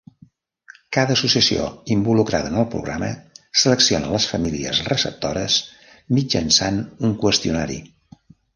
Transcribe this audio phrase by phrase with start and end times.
[0.95, 3.11] Cada associació involucrada en el programa
[3.65, 5.61] selecciona les famílies receptores
[6.19, 7.81] mitjançant un qüestionari.